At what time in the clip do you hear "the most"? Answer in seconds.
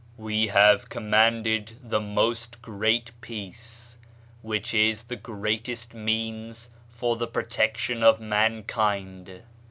1.79-2.59